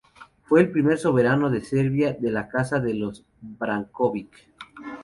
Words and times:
Fue 0.45 0.61
el 0.61 0.71
primer 0.71 0.97
soberano 0.97 1.51
de 1.51 1.61
Serbia 1.61 2.17
de 2.19 2.31
la 2.31 2.47
casa 2.47 2.79
de 2.79 2.95
los 2.95 3.23
Branković. 3.39 4.29